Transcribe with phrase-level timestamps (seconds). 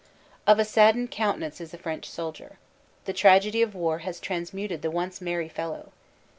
[0.47, 2.57] Of a saddened countenance is the French soldier.
[3.05, 5.91] The tragedy of war has transmuted the once merry fellow.